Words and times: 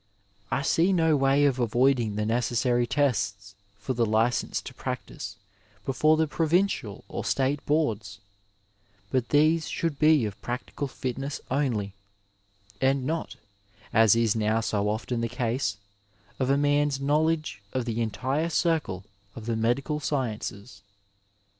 I 0.49 0.63
see 0.63 0.91
no 0.91 1.15
way 1.15 1.45
of 1.45 1.59
avoiding 1.59 2.15
the 2.15 2.23
neces 2.23 2.55
sary 2.55 2.87
tests 2.87 3.53
for 3.77 3.93
the 3.93 4.03
license 4.03 4.59
to 4.63 4.73
practise 4.73 5.35
before 5.85 6.17
the 6.17 6.25
provincial 6.25 7.03
or 7.07 7.23
state 7.23 7.63
boards, 7.67 8.17
but 9.11 9.29
these 9.29 9.67
shoidd 9.69 9.99
be 9.99 10.25
of 10.25 10.41
practical 10.41 10.87
fitness 10.87 11.39
only, 11.51 11.93
and 12.81 13.05
not, 13.05 13.35
as 13.93 14.15
is 14.15 14.35
now 14.35 14.59
so 14.59 14.89
often 14.89 15.21
the 15.21 15.29
case, 15.29 15.77
of 16.39 16.49
a 16.49 16.57
man's 16.57 16.99
knowledge 16.99 17.61
of 17.71 17.85
the 17.85 18.01
entire 18.01 18.49
circle 18.49 19.03
of 19.35 19.45
the 19.45 19.55
medical 19.55 19.99
sciences. 19.99 20.81